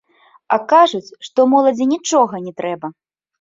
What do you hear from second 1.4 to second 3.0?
моладзі нічога не трэба!